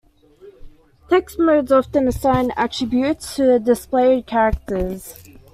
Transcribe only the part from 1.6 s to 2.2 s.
often